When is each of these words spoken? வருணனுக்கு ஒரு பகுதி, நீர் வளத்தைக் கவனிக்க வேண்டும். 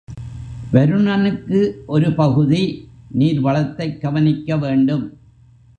வருணனுக்கு 0.73 1.71
ஒரு 1.85 2.13
பகுதி, 2.13 2.89
நீர் 3.11 3.41
வளத்தைக் 3.41 4.01
கவனிக்க 4.01 4.57
வேண்டும். 4.57 5.17